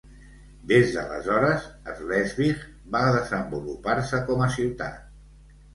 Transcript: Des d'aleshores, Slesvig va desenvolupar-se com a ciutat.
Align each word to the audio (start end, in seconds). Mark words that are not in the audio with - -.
Des 0.71 0.93
d'aleshores, 0.95 1.67
Slesvig 1.99 2.65
va 2.97 3.05
desenvolupar-se 3.19 4.27
com 4.33 4.45
a 4.49 4.53
ciutat. 4.59 5.59